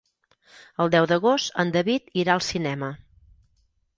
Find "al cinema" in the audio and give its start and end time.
2.37-2.93